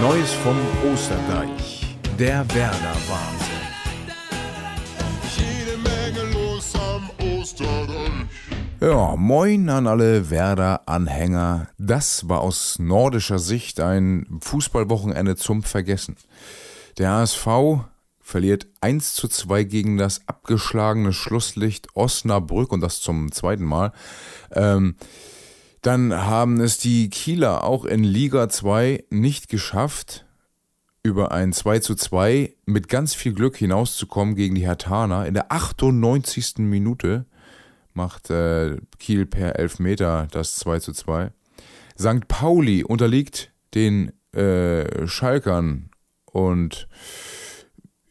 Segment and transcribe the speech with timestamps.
[0.00, 0.56] Neues vom
[0.92, 1.96] Osterdeich.
[2.16, 3.48] Der Werder-Wahnsinn.
[5.36, 8.26] Jede Menge los am Osterdeich.
[8.80, 11.66] Ja, moin an alle Werder-Anhänger.
[11.78, 16.14] Das war aus nordischer Sicht ein Fußballwochenende zum Vergessen.
[16.98, 17.48] Der HSV
[18.20, 23.92] verliert 1 zu 2 gegen das abgeschlagene Schlusslicht Osnabrück und das zum zweiten Mal.
[24.52, 24.94] Ähm,
[25.82, 30.26] dann haben es die Kieler auch in Liga 2 nicht geschafft,
[31.02, 35.26] über ein 2 zu 2 mit ganz viel Glück hinauszukommen gegen die Hertaner.
[35.26, 36.58] In der 98.
[36.58, 37.26] Minute
[37.94, 41.32] macht äh, Kiel per Elfmeter das 2 zu 2.
[41.98, 42.28] St.
[42.28, 45.90] Pauli unterliegt den äh, Schalkern
[46.24, 46.88] und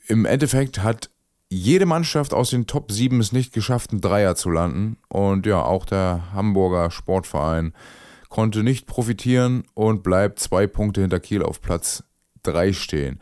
[0.08, 1.10] im Endeffekt hat
[1.50, 4.98] jede Mannschaft aus den Top 7 es nicht geschafft, einen Dreier zu landen.
[5.08, 7.74] Und ja, auch der Hamburger Sportverein
[8.30, 12.04] konnte nicht profitieren und bleibt zwei Punkte hinter Kiel auf Platz
[12.44, 13.20] 3 stehen.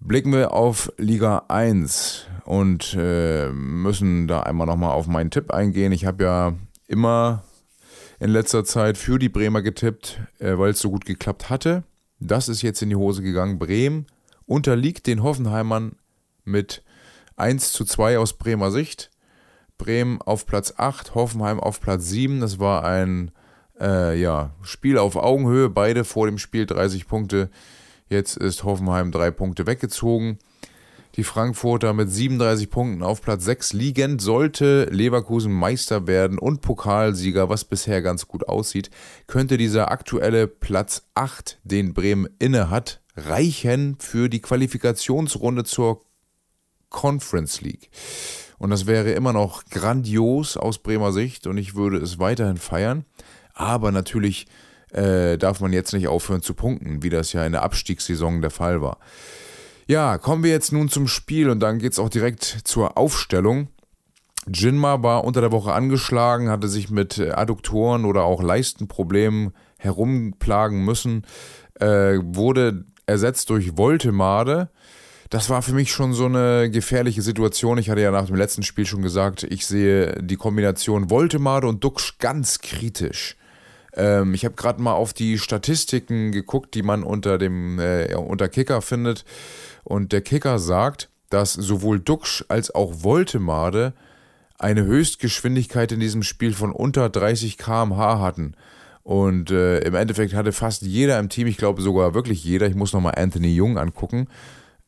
[0.00, 5.92] Blicken wir auf Liga 1 und äh, müssen da einmal nochmal auf meinen Tipp eingehen.
[5.92, 6.54] Ich habe ja
[6.86, 7.44] immer
[8.18, 11.82] in letzter Zeit für die Bremer getippt, äh, weil es so gut geklappt hatte.
[12.18, 13.58] Das ist jetzt in die Hose gegangen.
[13.58, 14.06] Bremen
[14.46, 15.96] unterliegt den Hoffenheimern
[16.44, 16.82] mit
[17.36, 19.10] 1 zu 2 aus Bremer Sicht.
[19.78, 22.40] Bremen auf Platz 8, Hoffenheim auf Platz 7.
[22.40, 23.30] Das war ein
[23.80, 25.68] äh, ja, Spiel auf Augenhöhe.
[25.68, 27.50] Beide vor dem Spiel 30 Punkte.
[28.08, 30.38] Jetzt ist Hoffenheim drei Punkte weggezogen.
[31.16, 37.48] Die Frankfurter mit 37 Punkten auf Platz 6 liegend sollte Leverkusen Meister werden und Pokalsieger,
[37.48, 38.90] was bisher ganz gut aussieht,
[39.26, 46.02] könnte dieser aktuelle Platz 8, den Bremen inne hat, reichen für die Qualifikationsrunde zur
[46.90, 47.90] Conference League.
[48.58, 53.04] Und das wäre immer noch grandios aus Bremer Sicht und ich würde es weiterhin feiern.
[53.52, 54.46] Aber natürlich
[54.92, 58.50] äh, darf man jetzt nicht aufhören zu punkten, wie das ja in der Abstiegssaison der
[58.50, 58.98] Fall war.
[59.86, 63.68] Ja, kommen wir jetzt nun zum Spiel und dann geht es auch direkt zur Aufstellung.
[64.48, 71.26] Jinma war unter der Woche angeschlagen, hatte sich mit Adduktoren oder auch Leistenproblemen herumplagen müssen,
[71.74, 74.70] äh, wurde ersetzt durch Voltemade
[75.30, 77.78] das war für mich schon so eine gefährliche Situation.
[77.78, 81.82] Ich hatte ja nach dem letzten Spiel schon gesagt, ich sehe die Kombination Voltemade und
[81.82, 83.36] Duxch ganz kritisch.
[83.94, 88.48] Ähm, ich habe gerade mal auf die Statistiken geguckt, die man unter dem äh, unter
[88.48, 89.24] Kicker findet.
[89.82, 93.94] Und der Kicker sagt, dass sowohl Duxch als auch Voltemade
[94.58, 98.54] eine Höchstgeschwindigkeit in diesem Spiel von unter 30 km/h hatten.
[99.02, 102.74] Und äh, im Endeffekt hatte fast jeder im Team, ich glaube sogar wirklich jeder, ich
[102.74, 104.28] muss nochmal Anthony Jung angucken,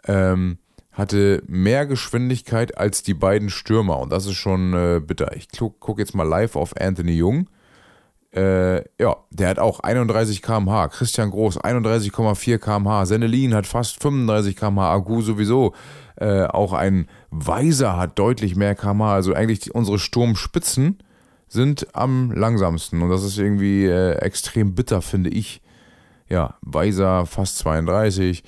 [0.09, 0.59] ähm,
[0.91, 4.01] hatte mehr Geschwindigkeit als die beiden Stürmer.
[4.01, 5.37] Und das ist schon äh, bitter.
[5.37, 5.49] Ich
[5.79, 7.49] gucke jetzt mal live auf Anthony Jung.
[8.35, 10.89] Äh, ja, der hat auch 31 km/h.
[10.89, 13.07] Christian Groß 31,4 km/h.
[13.07, 14.93] Senelin hat fast 35 km/h.
[14.93, 15.73] Agu sowieso.
[16.17, 19.15] Äh, auch ein Weiser hat deutlich mehr km/h.
[19.15, 20.99] Also eigentlich die, unsere Sturmspitzen
[21.47, 23.03] sind am langsamsten.
[23.03, 25.63] Und das ist irgendwie äh, extrem bitter, finde ich.
[26.29, 28.43] Ja, Weiser fast 32.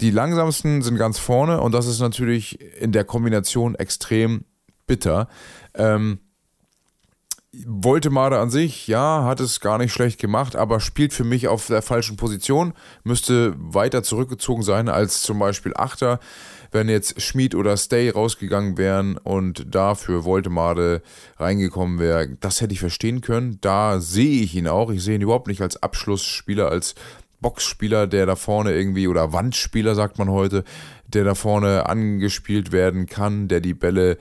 [0.00, 4.44] Die langsamsten sind ganz vorne und das ist natürlich in der Kombination extrem
[4.86, 5.28] bitter.
[5.74, 6.18] Ähm,
[7.64, 11.66] Voltemade an sich, ja, hat es gar nicht schlecht gemacht, aber spielt für mich auf
[11.68, 16.20] der falschen Position, müsste weiter zurückgezogen sein als zum Beispiel Achter.
[16.72, 21.00] Wenn jetzt Schmid oder Stay rausgegangen wären und dafür Voltemade
[21.38, 23.58] reingekommen wäre, das hätte ich verstehen können.
[23.60, 24.90] Da sehe ich ihn auch.
[24.90, 26.94] Ich sehe ihn überhaupt nicht als Abschlussspieler, als
[27.46, 30.64] Boxspieler, der da vorne irgendwie, oder Wandspieler sagt man heute,
[31.06, 34.18] der da vorne angespielt werden kann, der die Bälle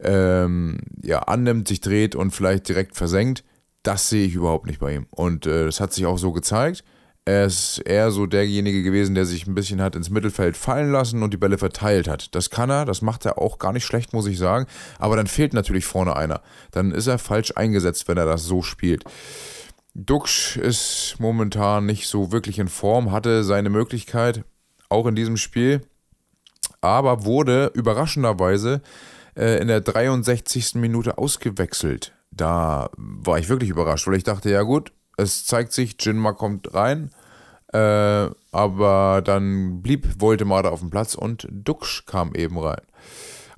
[0.00, 3.42] ähm, ja, annimmt, sich dreht und vielleicht direkt versenkt.
[3.82, 5.06] Das sehe ich überhaupt nicht bei ihm.
[5.10, 6.84] Und äh, das hat sich auch so gezeigt.
[7.24, 11.24] Er ist eher so derjenige gewesen, der sich ein bisschen hat ins Mittelfeld fallen lassen
[11.24, 12.32] und die Bälle verteilt hat.
[12.36, 14.66] Das kann er, das macht er auch gar nicht schlecht, muss ich sagen.
[15.00, 16.42] Aber dann fehlt natürlich vorne einer.
[16.70, 19.02] Dann ist er falsch eingesetzt, wenn er das so spielt.
[19.98, 24.44] Duxch ist momentan nicht so wirklich in Form, hatte seine Möglichkeit,
[24.88, 25.80] auch in diesem Spiel,
[26.80, 28.80] aber wurde überraschenderweise
[29.36, 30.76] äh, in der 63.
[30.76, 32.12] Minute ausgewechselt.
[32.30, 36.74] Da war ich wirklich überrascht, weil ich dachte, ja gut, es zeigt sich, Jinma kommt
[36.74, 37.10] rein,
[37.72, 42.82] äh, aber dann blieb Voldemar auf dem Platz und Duxch kam eben rein.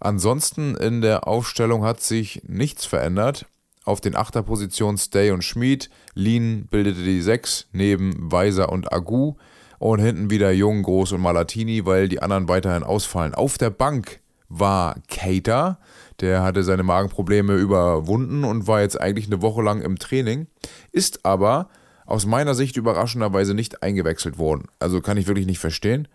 [0.00, 3.44] Ansonsten in der Aufstellung hat sich nichts verändert.
[3.84, 5.90] Auf den Achterpositionen Stay und Schmid.
[6.14, 9.34] Lean bildete die Sechs neben Weiser und Agu.
[9.78, 13.34] Und hinten wieder Jung, Groß und Malatini, weil die anderen weiterhin ausfallen.
[13.34, 15.78] Auf der Bank war Cater.
[16.20, 20.48] Der hatte seine Magenprobleme überwunden und war jetzt eigentlich eine Woche lang im Training.
[20.92, 21.70] Ist aber
[22.04, 24.66] aus meiner Sicht überraschenderweise nicht eingewechselt worden.
[24.78, 26.08] Also kann ich wirklich nicht verstehen.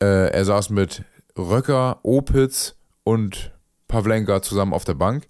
[0.00, 1.02] Äh, er saß mit
[1.36, 3.52] Röcker, Opitz und
[3.88, 5.26] Pavlenka zusammen auf der Bank.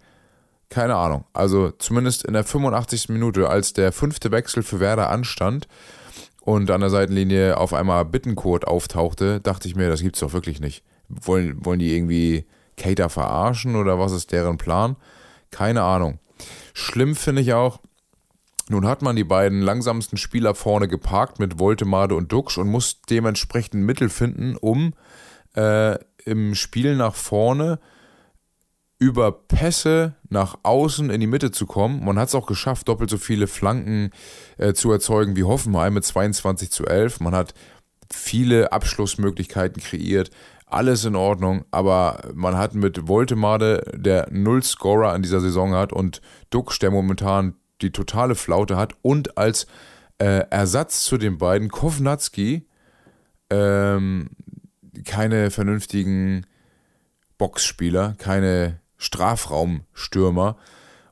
[0.70, 1.24] Keine Ahnung.
[1.32, 3.08] Also zumindest in der 85.
[3.08, 5.66] Minute, als der fünfte Wechsel für Werder anstand
[6.42, 10.60] und an der Seitenlinie auf einmal Bittenkurt auftauchte, dachte ich mir, das gibt's doch wirklich
[10.60, 10.84] nicht.
[11.08, 12.46] Wollen, wollen die irgendwie
[12.76, 14.96] Cater verarschen oder was ist deren Plan?
[15.50, 16.20] Keine Ahnung.
[16.72, 17.80] Schlimm finde ich auch,
[18.68, 23.02] nun hat man die beiden langsamsten Spieler vorne geparkt mit Voltemade und Duxch und muss
[23.02, 24.94] dementsprechend Mittel finden, um
[25.56, 27.80] äh, im Spiel nach vorne
[29.00, 32.04] über Pässe nach außen in die Mitte zu kommen.
[32.04, 34.10] Man hat es auch geschafft, doppelt so viele Flanken
[34.56, 37.20] äh, zu erzeugen wie Hoffenheim mit 22 zu 11.
[37.20, 37.52] Man hat
[38.12, 40.30] viele Abschlussmöglichkeiten kreiert.
[40.66, 46.20] Alles in Ordnung, aber man hat mit Voltemade, der Null-Scorer in dieser Saison hat, und
[46.50, 49.66] Dux, der momentan die totale Flaute hat, und als
[50.18, 52.68] äh, Ersatz zu den beiden Kovnatski
[53.50, 54.30] ähm,
[55.04, 56.46] keine vernünftigen
[57.36, 60.56] Boxspieler, keine Strafraumstürmer.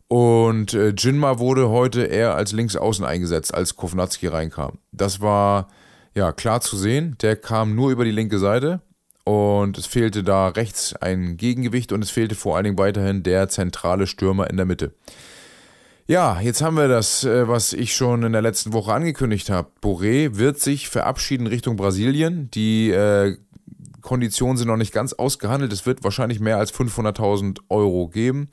[0.06, 4.79] Und äh, Jinma wurde heute eher als Linksaußen eingesetzt, als Kovnatski reinkam.
[4.93, 5.69] Das war
[6.14, 7.17] ja klar zu sehen.
[7.20, 8.81] Der kam nur über die linke Seite
[9.25, 13.49] und es fehlte da rechts ein Gegengewicht und es fehlte vor allen Dingen weiterhin der
[13.49, 14.94] zentrale Stürmer in der Mitte.
[16.06, 19.69] Ja, jetzt haben wir das, äh, was ich schon in der letzten Woche angekündigt habe.
[19.82, 22.50] Boré wird sich verabschieden Richtung Brasilien.
[22.50, 23.37] Die äh,
[24.08, 25.70] Konditionen sind noch nicht ganz ausgehandelt.
[25.70, 28.49] Es wird wahrscheinlich mehr als 500.000 Euro geben.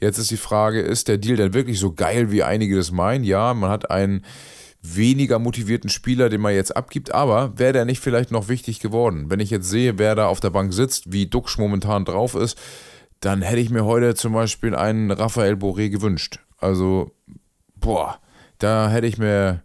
[0.00, 3.22] Jetzt ist die Frage, ist der Deal denn wirklich so geil, wie einige das meinen?
[3.22, 4.24] Ja, man hat einen
[4.80, 9.26] weniger motivierten Spieler, den man jetzt abgibt, aber wäre der nicht vielleicht noch wichtig geworden?
[9.28, 12.58] Wenn ich jetzt sehe, wer da auf der Bank sitzt, wie Duxch momentan drauf ist,
[13.20, 16.40] dann hätte ich mir heute zum Beispiel einen Raphael Boré gewünscht.
[16.56, 17.12] Also,
[17.76, 18.20] boah,
[18.58, 19.62] da hätte ich mir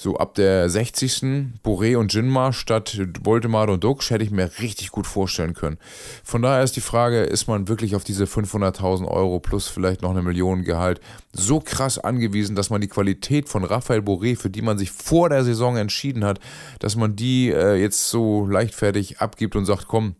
[0.00, 1.60] so ab der 60.
[1.62, 5.76] Boré und Jinma statt Voldemar und Dux hätte ich mir richtig gut vorstellen können.
[6.24, 10.12] Von daher ist die Frage, ist man wirklich auf diese 500.000 Euro plus vielleicht noch
[10.12, 11.02] eine Million Gehalt
[11.34, 15.28] so krass angewiesen, dass man die Qualität von Raphael Boré, für die man sich vor
[15.28, 16.40] der Saison entschieden hat,
[16.78, 20.16] dass man die äh, jetzt so leichtfertig abgibt und sagt, komm,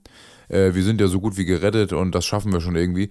[0.51, 3.09] äh, wir sind ja so gut wie gerettet und das schaffen wir schon irgendwie,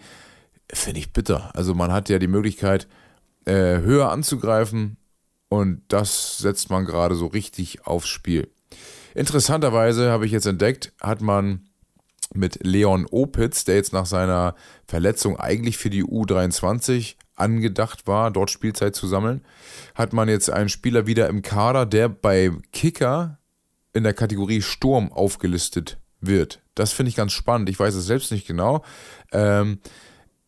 [0.72, 1.50] finde ich bitter.
[1.56, 2.88] Also man hat ja die Möglichkeit,
[3.46, 4.98] äh, höher anzugreifen,
[5.50, 8.50] und das setzt man gerade so richtig aufs Spiel.
[9.16, 11.70] Interessanterweise habe ich jetzt entdeckt, hat man
[12.34, 14.56] mit Leon Opitz, der jetzt nach seiner
[14.86, 19.42] Verletzung eigentlich für die U23 angedacht war, dort Spielzeit zu sammeln,
[19.96, 23.40] hat man jetzt einen Spieler wieder im Kader, der bei Kicker
[23.94, 26.62] in der Kategorie Sturm aufgelistet wird.
[26.76, 27.70] Das finde ich ganz spannend.
[27.70, 28.84] Ich weiß es selbst nicht genau.
[29.32, 29.80] Ähm,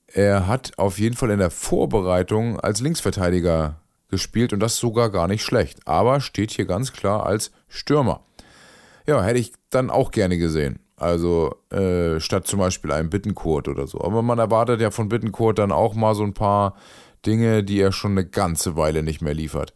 [0.08, 3.82] er hat auf jeden Fall in der Vorbereitung als Linksverteidiger
[4.12, 5.80] gespielt und das sogar gar nicht schlecht.
[5.88, 8.22] Aber steht hier ganz klar als Stürmer.
[9.08, 10.80] Ja, hätte ich dann auch gerne gesehen.
[10.96, 14.02] Also äh, statt zum Beispiel einem Bittenkurt oder so.
[14.02, 16.76] Aber man erwartet ja von Bittenkurt dann auch mal so ein paar
[17.26, 19.74] Dinge, die er schon eine ganze Weile nicht mehr liefert.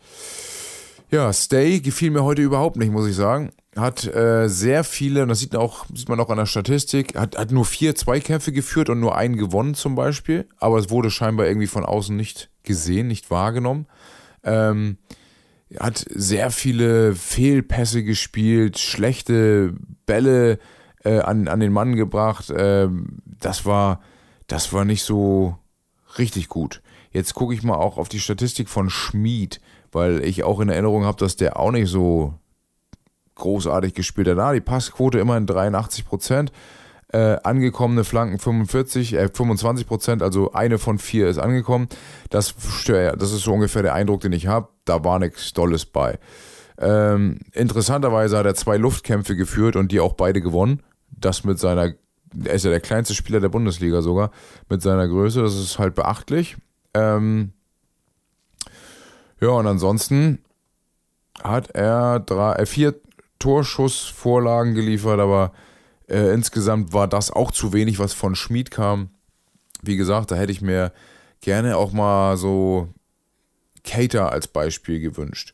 [1.10, 3.52] Ja, Stay gefiel mir heute überhaupt nicht, muss ich sagen.
[3.76, 7.38] Hat äh, sehr viele, und das sieht, auch, sieht man auch an der Statistik, hat,
[7.38, 10.48] hat nur vier Zweikämpfe geführt und nur einen gewonnen zum Beispiel.
[10.58, 13.88] Aber es wurde scheinbar irgendwie von außen nicht gesehen, nicht wahrgenommen.
[14.46, 14.98] Ähm,
[15.80, 19.74] hat sehr viele Fehlpässe gespielt, schlechte
[20.06, 20.60] Bälle
[21.04, 22.50] äh, an, an den Mann gebracht.
[22.50, 22.88] Äh,
[23.40, 24.02] das war,
[24.48, 25.58] das war nicht so
[26.18, 26.82] richtig gut.
[27.12, 31.06] Jetzt gucke ich mal auch auf die Statistik von Schmid, weil ich auch in Erinnerung
[31.06, 32.34] habe, dass der auch nicht so
[33.36, 34.38] großartig gespielt hat.
[34.38, 36.52] Da die Passquote immerhin 83 Prozent.
[37.16, 41.88] Äh, angekommene Flanken 45, äh, 25 Prozent, also eine von vier ist angekommen.
[42.30, 42.54] Das,
[42.88, 44.68] das ist so ungefähr der Eindruck, den ich habe.
[44.84, 46.20] Da war nichts Dolles bei.
[46.78, 50.84] Ähm, interessanterweise hat er zwei Luftkämpfe geführt und die auch beide gewonnen.
[51.10, 51.94] Das mit seiner,
[52.44, 54.32] er ist ja der kleinste Spieler der Bundesliga sogar,
[54.68, 55.42] mit seiner Größe.
[55.42, 56.58] Das ist halt beachtlich.
[56.94, 57.54] Ähm,
[59.40, 60.40] ja, und ansonsten
[61.42, 62.96] hat er drei, äh, vier
[63.40, 65.54] Torschussvorlagen geliefert, aber
[66.10, 69.10] äh, insgesamt war das auch zu wenig, was von Schmid kam.
[69.82, 70.92] Wie gesagt, da hätte ich mir
[71.42, 72.90] gerne auch mal so
[73.84, 75.54] Cater als Beispiel gewünscht.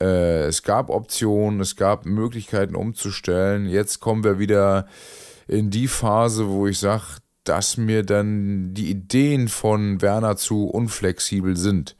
[0.00, 3.66] Äh, es gab Optionen, es gab Möglichkeiten umzustellen.
[3.66, 4.86] Jetzt kommen wir wieder
[5.46, 7.04] in die Phase, wo ich sage,
[7.44, 11.96] dass mir dann die Ideen von Werner zu unflexibel sind.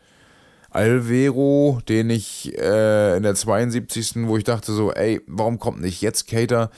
[0.74, 4.26] Alvero, den ich äh, in der 72.
[4.26, 6.70] wo ich dachte so, ey, warum kommt nicht jetzt Cater?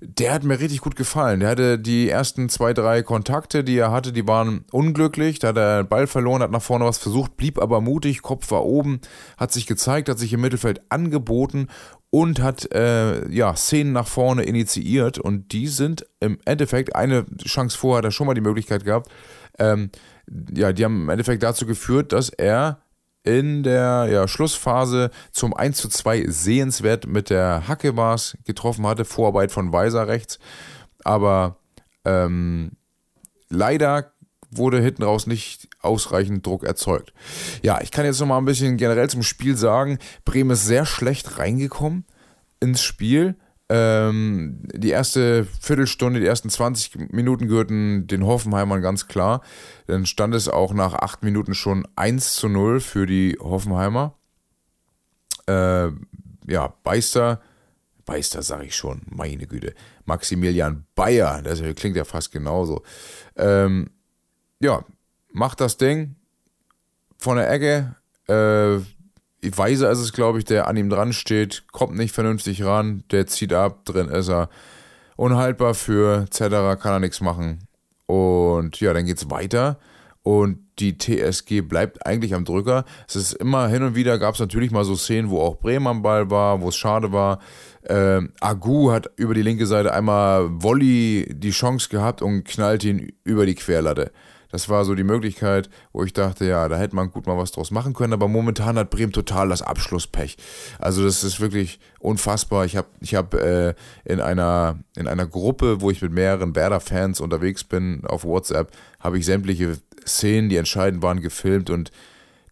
[0.00, 1.40] Der hat mir richtig gut gefallen.
[1.40, 5.40] Der hatte die ersten zwei, drei Kontakte, die er hatte, die waren unglücklich.
[5.40, 8.52] Da hat er den Ball verloren, hat nach vorne was versucht, blieb aber mutig, Kopf
[8.52, 9.00] war oben,
[9.36, 11.66] hat sich gezeigt, hat sich im Mittelfeld angeboten
[12.10, 15.18] und hat äh, ja, Szenen nach vorne initiiert.
[15.18, 19.10] Und die sind im Endeffekt, eine Chance vorher hat er schon mal die Möglichkeit gehabt,
[19.58, 19.90] ähm,
[20.54, 22.80] ja, die haben im Endeffekt dazu geführt, dass er
[23.22, 29.04] in der ja, Schlussphase zum 1 zu 2 sehenswert mit der Hacke war's getroffen hatte.
[29.04, 30.38] Vorarbeit von Weiser rechts.
[31.04, 31.58] Aber
[32.04, 32.72] ähm,
[33.48, 34.12] leider
[34.50, 37.12] wurde hinten raus nicht ausreichend Druck erzeugt.
[37.62, 39.98] Ja, ich kann jetzt noch mal ein bisschen generell zum Spiel sagen.
[40.24, 42.04] Bremen ist sehr schlecht reingekommen
[42.58, 43.36] ins Spiel.
[43.72, 49.42] Ähm, die erste Viertelstunde, die ersten 20 Minuten gehörten den Hoffenheimern ganz klar.
[49.86, 54.18] Dann stand es auch nach acht Minuten schon 1 zu 0 für die Hoffenheimer.
[55.46, 55.90] Äh,
[56.48, 57.40] ja, Beister,
[58.04, 59.74] Beister sage ich schon, meine Güte.
[60.04, 62.82] Maximilian Bayer, das klingt ja fast genauso.
[63.36, 63.90] Ähm,
[64.58, 64.84] ja,
[65.30, 66.16] macht das Ding
[67.18, 67.94] von der Ecke.
[68.26, 68.80] Äh,
[69.42, 73.26] Weiser ist es, glaube ich, der an ihm dran steht, kommt nicht vernünftig ran, der
[73.26, 74.48] zieht ab, drin ist er.
[75.16, 77.66] Unhaltbar für Zedderer, kann er nichts machen.
[78.06, 79.78] Und ja, dann geht es weiter.
[80.22, 82.84] Und die TSG bleibt eigentlich am Drücker.
[83.08, 85.86] Es ist immer hin und wieder gab es natürlich mal so Szenen, wo auch Bremen
[85.86, 87.38] am Ball war, wo es schade war.
[87.82, 93.12] Äh, Agu hat über die linke Seite einmal Volley die Chance gehabt und knallt ihn
[93.24, 94.12] über die Querlatte.
[94.50, 97.52] Das war so die Möglichkeit, wo ich dachte, ja, da hätte man gut mal was
[97.52, 100.36] draus machen können, aber momentan hat Bremen total das Abschlusspech.
[100.78, 102.64] Also das ist wirklich unfassbar.
[102.64, 107.20] Ich habe ich hab, äh, in, einer, in einer Gruppe, wo ich mit mehreren Werder-Fans
[107.20, 111.90] unterwegs bin, auf WhatsApp, habe ich sämtliche Szenen, die entscheidend waren, gefilmt und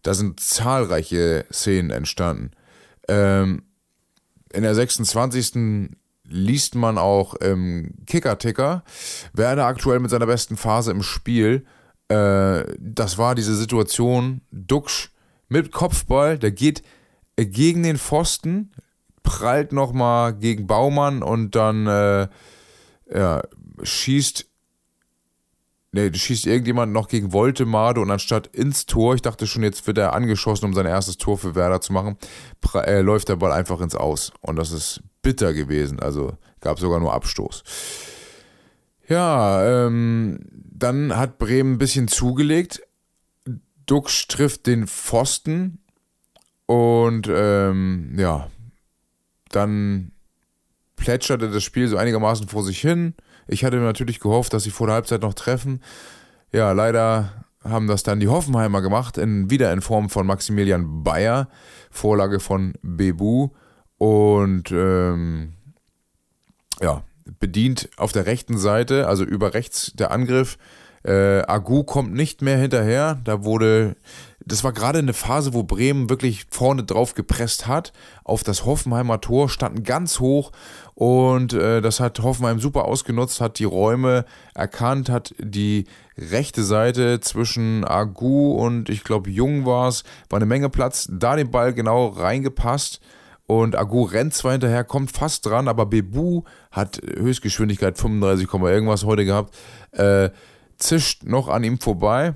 [0.03, 2.51] da sind zahlreiche Szenen entstanden.
[3.09, 3.63] Ähm,
[4.53, 5.89] in der 26
[6.23, 8.83] liest man auch im Kicker-Ticker,
[9.33, 11.65] Werder aktuell mit seiner besten Phase im Spiel
[12.09, 15.11] äh, das war diese Situation, Duxch
[15.47, 16.83] mit Kopfball, der geht
[17.37, 18.71] äh, gegen den Pfosten,
[19.23, 22.27] prallt nochmal gegen Baumann und dann äh,
[23.11, 23.41] ja,
[23.81, 24.49] schießt
[25.91, 29.97] Ne, schießt irgendjemand noch gegen Voltemade und anstatt ins Tor, ich dachte schon, jetzt wird
[29.97, 32.15] er angeschossen, um sein erstes Tor für Werder zu machen,
[32.75, 34.31] äh, läuft der Ball einfach ins Aus.
[34.41, 35.99] Und das ist bitter gewesen.
[35.99, 37.63] Also gab sogar nur Abstoß.
[39.07, 40.39] Ja, ähm,
[40.79, 42.81] dann hat Bremen ein bisschen zugelegt.
[43.85, 45.79] Dux trifft den Pfosten
[46.65, 48.49] und ähm, ja,
[49.49, 50.11] dann
[50.95, 53.15] plätscherte das Spiel so einigermaßen vor sich hin.
[53.47, 55.81] Ich hatte natürlich gehofft, dass sie vor der Halbzeit noch treffen.
[56.51, 61.49] Ja, leider haben das dann die Hoffenheimer gemacht, in, wieder in Form von Maximilian Bayer,
[61.89, 63.49] Vorlage von Bebu.
[63.97, 65.53] Und ähm,
[66.81, 67.03] ja,
[67.39, 70.57] bedient auf der rechten Seite, also über rechts der Angriff.
[71.03, 73.19] Äh, Agu kommt nicht mehr hinterher.
[73.23, 73.95] Da wurde,
[74.45, 77.93] das war gerade eine Phase, wo Bremen wirklich vorne drauf gepresst hat.
[78.23, 80.51] Auf das Hoffenheimer Tor standen ganz hoch
[80.95, 85.85] und äh, das hat Hoffenheim super ausgenutzt, hat die Räume erkannt, hat die
[86.17, 91.37] rechte Seite zwischen Agu und ich glaube Jung war es, war eine Menge Platz, da
[91.37, 92.99] den Ball genau reingepasst
[93.49, 99.25] und Agu rennt zwar hinterher, kommt fast dran, aber Bebu hat Höchstgeschwindigkeit 35, irgendwas heute
[99.25, 99.57] gehabt,
[99.91, 100.29] äh,
[100.77, 102.35] zischt noch an ihm vorbei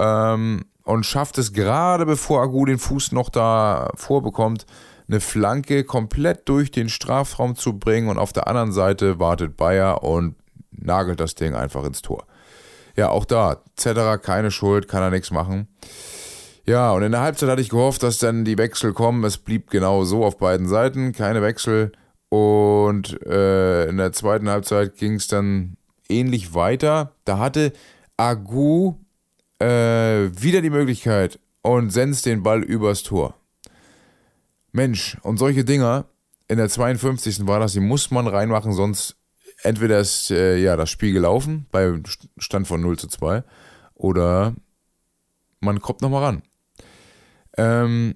[0.00, 4.66] ähm, und schafft es gerade bevor Agu den Fuß noch da vorbekommt,
[5.06, 10.02] eine Flanke komplett durch den Strafraum zu bringen und auf der anderen Seite wartet Bayer
[10.02, 10.34] und
[10.72, 12.26] nagelt das Ding einfach ins Tor.
[12.96, 15.68] Ja, auch da, Zetterer, keine Schuld, kann er nichts machen.
[16.66, 19.22] Ja, und in der Halbzeit hatte ich gehofft, dass dann die Wechsel kommen.
[19.24, 21.92] Es blieb genau so auf beiden Seiten, keine Wechsel.
[22.30, 25.76] Und äh, in der zweiten Halbzeit ging es dann
[26.08, 27.12] ähnlich weiter.
[27.24, 27.72] Da hatte
[28.16, 28.94] Agu
[29.58, 33.34] äh, wieder die Möglichkeit und senzt den Ball übers Tor.
[34.72, 36.06] Mensch, und solche Dinger,
[36.48, 37.46] in der 52.
[37.46, 39.16] war das, die muss man reinmachen, sonst
[39.62, 42.00] entweder ist äh, ja, das Spiel gelaufen bei
[42.38, 43.44] Stand von 0 zu 2
[43.94, 44.54] oder
[45.60, 46.42] man kommt nochmal ran.
[47.56, 48.14] Ähm,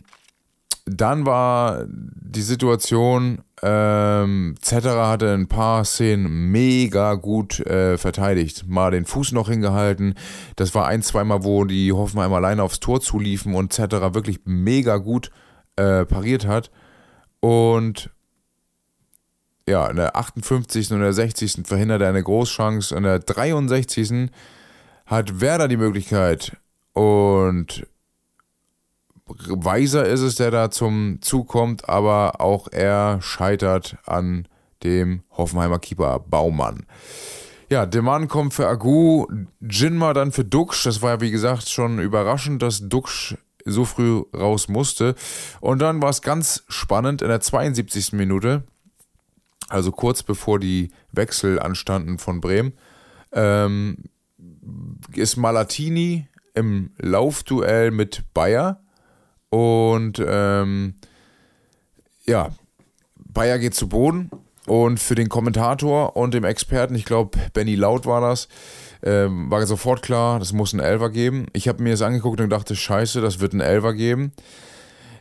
[0.90, 8.64] dann war die Situation, ähm, Zetterer hatte ein paar Szenen mega gut äh, verteidigt.
[8.66, 10.14] Mal den Fuß noch hingehalten.
[10.56, 14.96] Das war ein, zweimal, wo die Hoffenheim alleine aufs Tor zuliefen und Zetterer wirklich mega
[14.96, 15.30] gut
[15.76, 16.70] äh, pariert hat.
[17.40, 18.10] Und
[19.68, 20.92] ja, in der 58.
[20.92, 21.66] und der 60.
[21.66, 22.96] verhindert er eine Großchance.
[22.96, 24.30] In der 63.
[25.04, 26.56] hat Werder die Möglichkeit
[26.94, 27.86] und
[29.28, 34.48] Weiser ist es, der da zum Zug kommt, aber auch er scheitert an
[34.82, 36.86] dem Hoffenheimer Keeper Baumann.
[37.70, 39.26] Ja, Deman kommt für Agu,
[39.60, 40.84] Jinma dann für Duxch.
[40.84, 45.14] Das war ja wie gesagt schon überraschend, dass Duxch so früh raus musste.
[45.60, 48.12] Und dann war es ganz spannend in der 72.
[48.12, 48.64] Minute,
[49.68, 52.72] also kurz bevor die Wechsel anstanden von Bremen,
[53.32, 54.04] ähm,
[55.14, 58.82] ist Malatini im Laufduell mit Bayer
[59.50, 60.94] und ähm,
[62.26, 62.50] ja,
[63.16, 64.30] Bayer geht zu Boden
[64.66, 68.48] und für den Kommentator und dem Experten, ich glaube Benny Laut war das,
[69.02, 71.46] ähm, war sofort klar, das muss ein Elver geben.
[71.52, 74.32] Ich habe mir das angeguckt und dachte, scheiße, das wird ein Elver geben.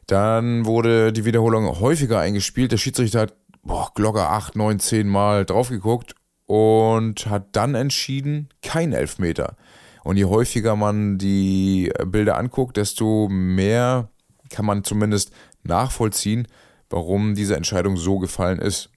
[0.08, 2.72] Dann wurde die Wiederholung häufiger eingespielt.
[2.72, 6.16] Der Schiedsrichter hat boah, Glogger 8, 9, 10 Mal drauf geguckt
[6.46, 9.58] und hat dann entschieden, kein Elfmeter.
[10.04, 14.10] Und je häufiger man die Bilder anguckt, desto mehr
[14.50, 15.32] kann man zumindest
[15.64, 16.48] nachvollziehen,
[16.90, 18.90] warum diese Entscheidung so gefallen ist.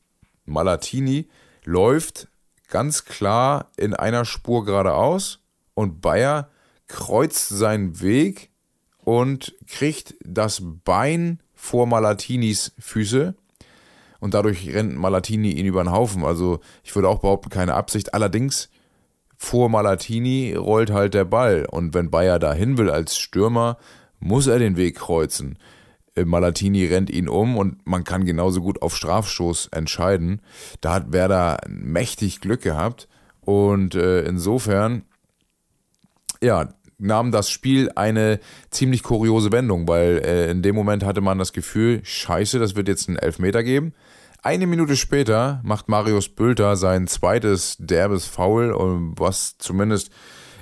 [0.45, 1.29] Malatini
[1.65, 2.29] läuft
[2.69, 5.41] ganz klar in einer Spur geradeaus
[5.75, 6.51] und Bayer
[6.87, 8.51] kreuzt seinen Weg
[8.99, 13.35] und kriegt das Bein vor Malatinis Füße
[14.21, 16.25] und dadurch rennt Malatini ihn über den Haufen.
[16.25, 18.15] Also ich würde auch behaupten, keine Absicht.
[18.15, 18.69] Allerdings
[19.37, 23.79] vor Malatini rollt halt der Ball und wenn Bayer dahin will als Stürmer,
[24.21, 25.59] muss er den Weg kreuzen.
[26.15, 30.41] Äh, Malatini rennt ihn um und man kann genauso gut auf Strafstoß entscheiden.
[30.81, 33.09] Da hat Werder mächtig Glück gehabt
[33.41, 35.03] und äh, insofern,
[36.43, 41.39] ja, nahm das Spiel eine ziemlich kuriose Wendung, weil äh, in dem Moment hatte man
[41.39, 43.95] das Gefühl, scheiße, das wird jetzt einen Elfmeter geben.
[44.43, 48.75] Eine Minute später macht Marius Bülter sein zweites derbes Foul,
[49.17, 50.11] was zumindest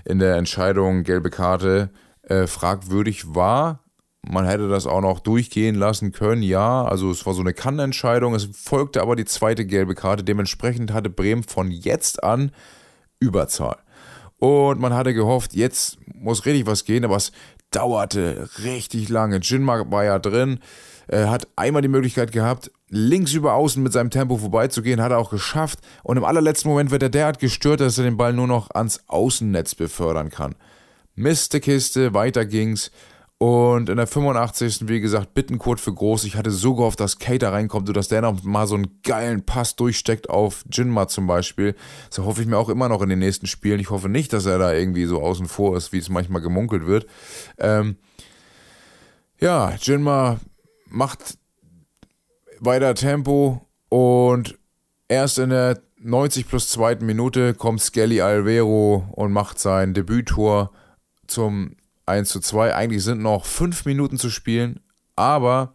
[0.04, 2.07] in der Entscheidung gelbe Karte äh,
[2.46, 3.84] fragwürdig war.
[4.22, 6.84] Man hätte das auch noch durchgehen lassen können, ja.
[6.84, 8.34] Also es war so eine Kannentscheidung.
[8.34, 10.24] Es folgte aber die zweite gelbe Karte.
[10.24, 12.50] Dementsprechend hatte Bremen von jetzt an
[13.20, 13.78] Überzahl.
[14.38, 17.32] Und man hatte gehofft, jetzt muss richtig was gehen, aber es
[17.70, 19.38] dauerte richtig lange.
[19.38, 20.60] Jinmark war ja drin,
[21.06, 25.18] er hat einmal die Möglichkeit gehabt, links über außen mit seinem Tempo vorbeizugehen, hat er
[25.18, 25.80] auch geschafft.
[26.02, 29.00] Und im allerletzten Moment wird er derart gestört, dass er den Ball nur noch ans
[29.06, 30.54] Außennetz befördern kann.
[31.18, 32.90] Miste Kiste, weiter ging's.
[33.40, 34.88] Und in der 85.
[34.88, 36.24] wie gesagt, Bittenkurt für groß.
[36.24, 39.76] Ich hatte so gehofft, dass Kater reinkommt, sodass der noch mal so einen geilen Pass
[39.76, 41.76] durchsteckt auf Jinma zum Beispiel.
[42.10, 43.78] So hoffe ich mir auch immer noch in den nächsten Spielen.
[43.78, 46.86] Ich hoffe nicht, dass er da irgendwie so außen vor ist, wie es manchmal gemunkelt
[46.86, 47.06] wird.
[47.58, 47.96] Ähm
[49.40, 50.40] ja, Jinma
[50.86, 51.38] macht
[52.58, 54.58] weiter Tempo und
[55.06, 60.72] erst in der 90 plus zweiten Minute kommt Skelly Alvero und macht sein Debüttor
[61.28, 62.74] zum 1 zu 2.
[62.74, 64.80] Eigentlich sind noch fünf Minuten zu spielen,
[65.16, 65.74] aber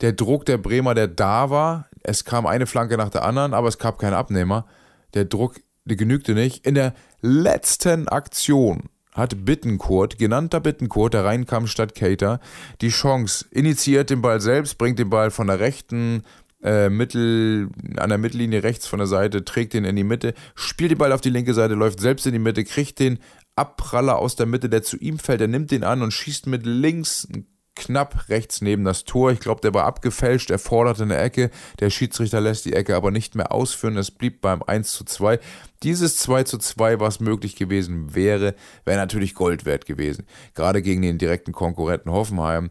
[0.00, 3.68] der Druck der Bremer, der da war, es kam eine Flanke nach der anderen, aber
[3.68, 4.66] es gab keinen Abnehmer.
[5.14, 6.66] Der Druck der genügte nicht.
[6.66, 12.40] In der letzten Aktion hat Bittenkurt, genannter Bittenkurt, der reinkam statt Cater,
[12.80, 16.22] die Chance, initiiert den Ball selbst, bringt den Ball von der rechten
[16.62, 20.92] äh, Mittel, an der Mittellinie rechts von der Seite, trägt den in die Mitte, spielt
[20.92, 23.18] den Ball auf die linke Seite, läuft selbst in die Mitte, kriegt den
[23.60, 25.42] Abpraller aus der Mitte, der zu ihm fällt.
[25.42, 27.28] Er nimmt den an und schießt mit links
[27.74, 29.32] knapp rechts neben das Tor.
[29.32, 31.50] Ich glaube, der war abgefälscht, er forderte eine Ecke.
[31.78, 33.96] Der Schiedsrichter lässt die Ecke aber nicht mehr ausführen.
[33.96, 35.38] Es blieb beim 1 zu 2.
[35.82, 40.26] Dieses 2 zu 2, was möglich gewesen wäre, wäre natürlich Gold wert gewesen.
[40.54, 42.70] Gerade gegen den direkten Konkurrenten Hoffenheim.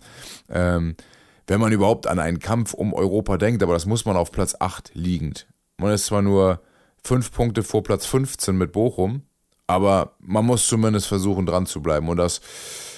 [0.49, 0.95] Ähm,
[1.47, 4.55] wenn man überhaupt an einen Kampf um Europa denkt, aber das muss man auf Platz
[4.59, 5.47] 8 liegend.
[5.77, 6.61] Man ist zwar nur
[7.03, 9.23] 5 Punkte vor Platz 15 mit Bochum,
[9.69, 12.09] aber man muss zumindest versuchen, dran zu bleiben.
[12.09, 12.41] Und das,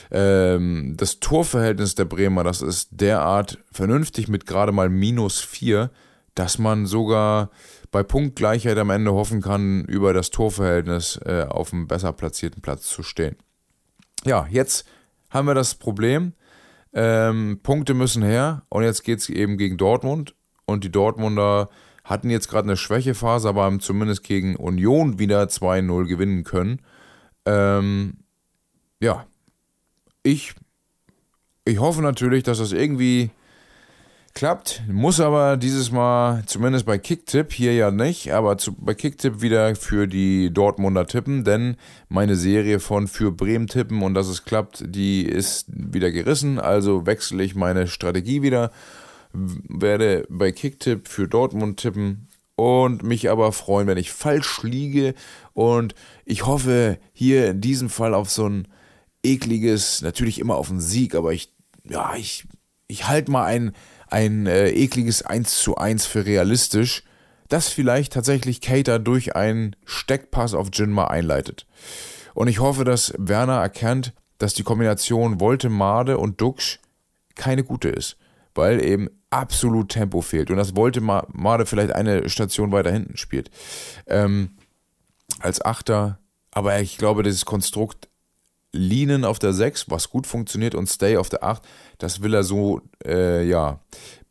[0.10, 5.92] ähm, das Torverhältnis der Bremer, das ist derart vernünftig mit gerade mal minus 4,
[6.34, 7.50] dass man sogar
[7.92, 12.88] bei Punktgleichheit am Ende hoffen kann, über das Torverhältnis äh, auf einem besser platzierten Platz
[12.88, 13.36] zu stehen.
[14.24, 14.86] Ja, jetzt
[15.30, 16.32] haben wir das Problem.
[16.94, 21.70] Ähm, Punkte müssen her und jetzt geht es eben gegen Dortmund und die Dortmunder
[22.12, 26.82] hatten jetzt gerade eine Schwächephase, aber haben zumindest gegen Union wieder 2-0 gewinnen können.
[27.46, 28.18] Ähm,
[29.00, 29.26] ja,
[30.22, 30.54] ich,
[31.66, 33.32] ich hoffe natürlich, dass das irgendwie
[34.34, 34.84] klappt.
[34.90, 39.74] Muss aber dieses Mal, zumindest bei Kicktipp, hier ja nicht, aber zu, bei Kicktipp wieder
[39.76, 41.78] für die Dortmunder tippen, denn
[42.10, 46.60] meine Serie von für Bremen tippen und dass es klappt, die ist wieder gerissen.
[46.60, 48.72] Also wechsle ich meine Strategie wieder
[49.34, 55.14] werde bei Kicktipp für Dortmund tippen und mich aber freuen, wenn ich falsch liege.
[55.54, 58.68] Und ich hoffe hier in diesem Fall auf so ein
[59.24, 61.52] ekliges, natürlich immer auf einen Sieg, aber ich
[61.84, 62.48] ja, ich,
[62.88, 63.74] ich halte mal ein,
[64.08, 67.04] ein äh, ekliges 1 zu 1 für realistisch,
[67.48, 71.66] das vielleicht tatsächlich Cater durch einen Steckpass auf Jinma einleitet.
[72.34, 76.80] Und ich hoffe, dass Werner erkennt, dass die Kombination Voltemade und Duxch
[77.36, 78.18] keine gute ist,
[78.56, 83.50] weil eben absolut Tempo fehlt und dass Voltemade vielleicht eine Station weiter hinten spielt.
[84.08, 84.52] Ähm,
[85.40, 86.20] als Achter,
[86.52, 88.10] aber ich glaube, dieses Konstrukt
[88.74, 91.62] Leanen auf der 6, was gut funktioniert, und Stay auf der 8,
[91.98, 93.80] das will er so, äh, ja,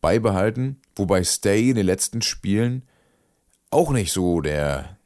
[0.00, 0.80] beibehalten.
[0.96, 2.84] Wobei Stay in den letzten Spielen
[3.70, 4.96] auch nicht so der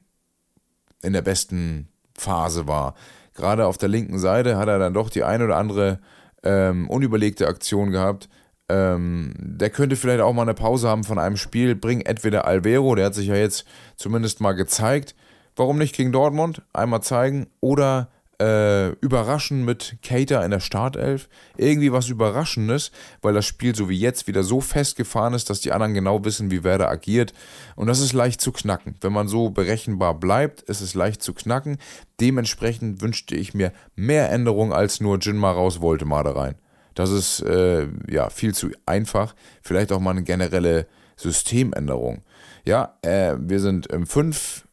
[1.02, 2.94] in der besten Phase war.
[3.34, 6.00] Gerade auf der linken Seite hat er dann doch die ein oder andere
[6.42, 8.28] ähm, unüberlegte Aktion gehabt.
[8.68, 11.74] Ähm, der könnte vielleicht auch mal eine Pause haben von einem Spiel.
[11.74, 15.14] Bring entweder Alvero, der hat sich ja jetzt zumindest mal gezeigt.
[15.56, 16.62] Warum nicht gegen Dortmund?
[16.72, 17.46] Einmal zeigen.
[17.60, 18.08] Oder
[18.40, 21.28] äh, überraschen mit Cater in der Startelf.
[21.56, 22.90] Irgendwie was Überraschendes,
[23.22, 26.50] weil das Spiel so wie jetzt wieder so festgefahren ist, dass die anderen genau wissen,
[26.50, 27.32] wie Werder agiert.
[27.76, 28.96] Und das ist leicht zu knacken.
[29.00, 31.78] Wenn man so berechenbar bleibt, ist es leicht zu knacken.
[32.20, 36.56] Dementsprechend wünschte ich mir mehr Änderungen als nur Jinma raus, wollte mal da rein.
[36.94, 39.34] Das ist äh, ja viel zu einfach.
[39.62, 42.22] Vielleicht auch mal eine generelle Systemänderung.
[42.64, 44.66] Ja, äh, wir sind im 5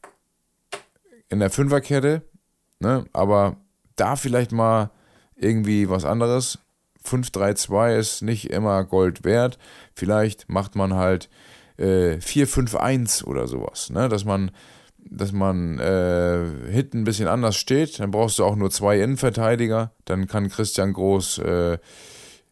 [1.29, 2.23] in der Fünferkette
[2.81, 3.05] Ne?
[3.13, 3.57] Aber
[3.95, 4.89] da vielleicht mal
[5.36, 6.60] irgendwie was anderes.
[7.05, 9.57] 5-3-2 ist nicht immer Gold wert.
[9.93, 11.29] Vielleicht macht man halt
[11.77, 13.91] äh, 4-5-1 oder sowas.
[13.91, 14.10] Ne?
[14.10, 14.51] Dass man,
[15.10, 18.00] dass man äh, hinten ein bisschen anders steht.
[18.00, 19.92] Dann brauchst du auch nur zwei Innenverteidiger.
[20.06, 21.78] Dann kann Christian Groß äh,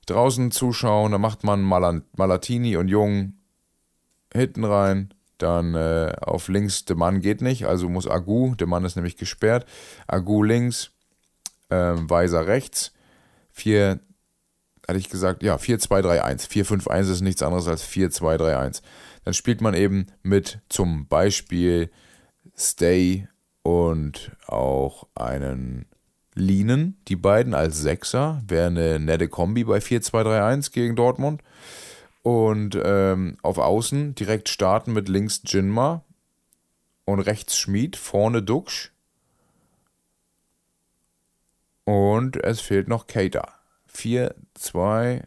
[0.05, 1.11] draußen zuschauen.
[1.11, 3.33] Dann macht man Mal Malatini und Jung
[4.33, 5.13] hinten rein.
[5.37, 9.15] Dann äh, auf links, der Mann geht nicht, also muss Agu, der Mann ist nämlich
[9.15, 9.65] gesperrt.
[10.05, 10.91] Agu links,
[11.69, 12.91] äh, Weiser rechts.
[13.53, 13.99] 4,
[14.87, 16.49] hatte ich gesagt, ja, 4-2-3-1.
[16.49, 18.81] 4-5-1 ist nichts anderes als 4-2-3-1.
[19.23, 21.89] Dann spielt man eben mit zum Beispiel
[22.59, 23.27] Stay
[23.63, 25.85] und auch einen
[26.35, 28.41] Linen, die beiden als Sechser.
[28.47, 31.41] Wäre eine nette Kombi bei 4-2-3-1 gegen Dortmund.
[32.21, 36.03] Und ähm, auf Außen direkt starten mit links Jinma
[37.05, 38.91] und rechts Schmied, vorne Duxch.
[41.85, 43.53] Und es fehlt noch Cater.
[43.87, 45.23] 4, 2,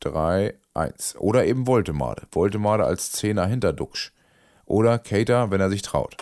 [0.00, 1.16] 3, 1.
[1.16, 2.26] Oder eben Voltemade.
[2.30, 4.12] Voltemade als Zehner hinter Duxch.
[4.72, 6.16] Oder Cater, wenn er sich traut.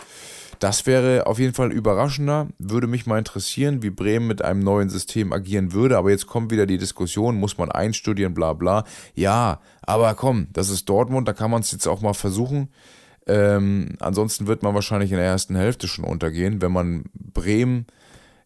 [0.59, 2.49] Das wäre auf jeden Fall überraschender.
[2.59, 5.97] Würde mich mal interessieren, wie Bremen mit einem neuen System agieren würde.
[5.97, 8.83] Aber jetzt kommt wieder die Diskussion, muss man einstudieren, bla bla.
[9.15, 12.69] Ja, aber komm, das ist Dortmund, da kann man es jetzt auch mal versuchen.
[13.25, 17.87] Ähm, ansonsten wird man wahrscheinlich in der ersten Hälfte schon untergehen, wenn man Bremen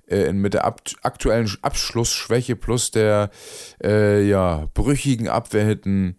[0.08, 3.32] äh, mit der aktuellen Abschlussschwäche plus der
[3.84, 6.15] äh, ja, brüchigen Abwehr hinten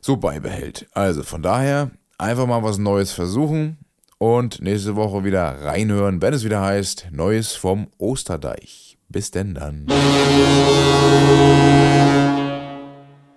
[0.00, 0.86] so beibehält.
[0.92, 3.78] Also von daher einfach mal was Neues versuchen
[4.18, 8.98] und nächste Woche wieder reinhören, wenn es wieder heißt Neues vom Osterdeich.
[9.08, 9.86] Bis denn dann.